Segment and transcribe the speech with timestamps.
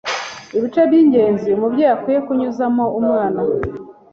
[0.57, 3.39] Ibice by’ingenzi umubyeyi akwiye kunyuzamo umwana